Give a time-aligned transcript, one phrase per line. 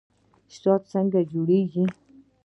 [0.57, 1.85] شات څنګه جوړیږي؟